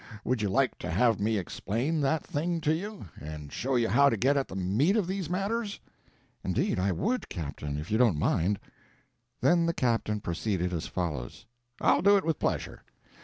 [0.23, 4.09] Would you like to have me explain that thing to you, and show you how
[4.09, 5.79] to get at the meat of these matters?"
[6.43, 8.57] "Indeed, I would, captain, if you don't mind."
[9.41, 11.45] Then the captain proceeded as follows:
[11.79, 12.81] "I'll do it with pleasure.